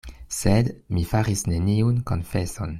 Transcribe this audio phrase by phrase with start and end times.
[0.37, 2.69] Sed mi faris neniun konfeson.